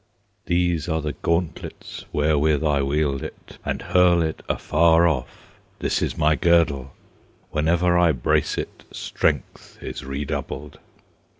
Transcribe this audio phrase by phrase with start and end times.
[0.47, 6.17] These are the gauntlets Wherewith I wield it, And hurl it afar off; This is
[6.17, 6.95] my girdle;
[7.51, 10.79] Whenever I brace it, Strength is redoubled!